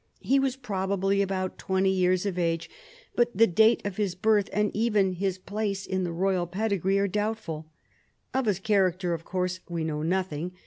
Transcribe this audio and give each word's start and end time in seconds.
He 0.21 0.39
was 0.39 0.55
probably 0.55 1.21
about 1.21 1.59
twenty 1.59 1.91
years 1.91 2.25
of 2.25 2.39
age, 2.39 2.71
but 3.15 3.37
the 3.37 3.45
date 3.45 3.85
of 3.85 3.97
his 3.97 4.15
birth, 4.15 4.49
and 4.51 4.75
even 4.75 5.13
bis 5.13 5.37
place 5.37 5.85
in 5.85 6.03
the 6.05 6.11
royal 6.11 6.47
]iedigree 6.47 6.99
are 6.99 7.07
doubtful. 7.07 7.67
Of 8.33 8.45
bis 8.45 8.57
character, 8.57 9.13
of 9.13 9.25
course, 9.25 9.59
we 9.69 9.83
know 9.83 10.01
nothing. 10.01 10.53